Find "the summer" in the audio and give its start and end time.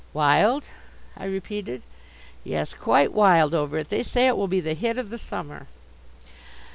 5.11-5.67